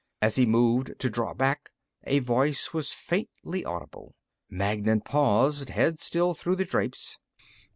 [0.19, 1.69] As he moved to draw back,
[2.05, 4.15] a voice was faintly audible.
[4.49, 7.19] Magnan paused, head still through the drapes.